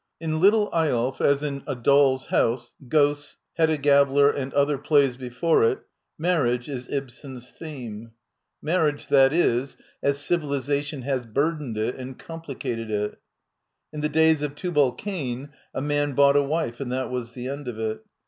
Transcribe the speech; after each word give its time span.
In 0.19 0.39
"Little 0.41 0.67
Eyolf," 0.73 1.21
as 1.23 1.43
in 1.43 1.61
"A 1.67 1.75
Doll's 1.75 2.25
House,"" 2.25 2.73
Ghosts,"" 2.89 3.37
Hedda 3.57 3.77
Gabler" 3.77 4.31
and 4.31 4.51
other 4.51 4.79
plays 4.79 5.15
be 5.15 5.29
fore 5.29 5.63
it, 5.63 5.83
marrjage^fe 6.19 6.89
Ibsen^l^^^fiflje— 6.89 8.09
marriage, 8.63 9.09
that 9.09 9.31
is, 9.31 9.77
as 10.01 10.17
civITizatiDfi'has 10.17 11.31
bufd^ed 11.31 11.77
it 11.77 11.95
and 11.97 12.17
complicated 12.17 12.89
it. 12.89 13.19
In 13.93 14.01
the 14.01 14.09
days 14.09 14.41
of 14.41 14.55
Tubal 14.55 14.91
Cain 14.93 15.49
a 15.71 15.83
man 15.83 16.13
bought 16.13 16.35
a 16.35 16.41
wife, 16.41 16.79
and 16.79 16.91
that 16.91 17.11
was 17.11 17.33
the 17.33 17.47
end 17.47 17.67
of 17.67 17.77
it. 17.77 18.03